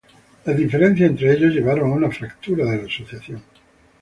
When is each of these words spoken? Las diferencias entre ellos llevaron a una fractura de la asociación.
Las 0.45 0.57
diferencias 0.57 1.11
entre 1.11 1.31
ellos 1.33 1.53
llevaron 1.53 1.91
a 1.91 1.93
una 1.93 2.09
fractura 2.09 2.65
de 2.65 2.77
la 2.79 2.85
asociación. 2.91 3.43